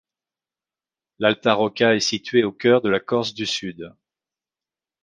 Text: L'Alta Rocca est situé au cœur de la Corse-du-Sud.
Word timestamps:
L'Alta 1.19 1.53
Rocca 1.53 1.95
est 1.95 1.99
situé 1.99 2.43
au 2.43 2.51
cœur 2.51 2.81
de 2.81 2.89
la 2.89 2.99
Corse-du-Sud. 2.99 3.95